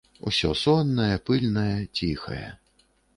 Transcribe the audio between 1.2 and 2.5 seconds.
пыльнае, ціхае.